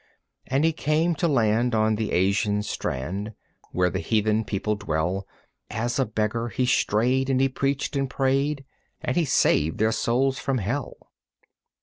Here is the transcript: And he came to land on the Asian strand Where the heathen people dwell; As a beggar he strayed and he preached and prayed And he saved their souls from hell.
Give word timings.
And 0.47 0.65
he 0.65 0.73
came 0.73 1.13
to 1.17 1.27
land 1.27 1.75
on 1.75 1.93
the 1.93 2.11
Asian 2.11 2.63
strand 2.63 3.35
Where 3.71 3.91
the 3.91 3.99
heathen 3.99 4.43
people 4.45 4.73
dwell; 4.73 5.27
As 5.69 5.99
a 5.99 6.07
beggar 6.07 6.47
he 6.47 6.65
strayed 6.65 7.29
and 7.29 7.39
he 7.39 7.47
preached 7.49 7.95
and 7.95 8.09
prayed 8.09 8.65
And 9.01 9.15
he 9.15 9.25
saved 9.25 9.77
their 9.77 9.91
souls 9.91 10.39
from 10.39 10.57
hell. 10.57 10.95